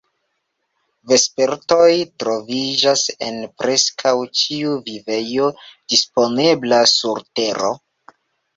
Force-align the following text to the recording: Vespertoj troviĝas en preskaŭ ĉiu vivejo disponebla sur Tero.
Vespertoj 1.11 1.89
troviĝas 2.23 3.03
en 3.29 3.37
preskaŭ 3.63 4.15
ĉiu 4.41 4.73
vivejo 4.89 5.53
disponebla 5.69 6.83
sur 6.97 7.25
Tero. 7.29 7.75